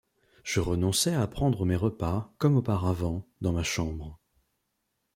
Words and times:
Je 0.43 0.59
renonçai 0.61 1.13
à 1.13 1.27
prendre 1.27 1.63
mes 1.63 1.75
repas, 1.75 2.33
comme 2.39 2.55
auparavant, 2.57 3.27
dans 3.39 3.51
ma 3.53 3.61
chambre. 3.61 4.19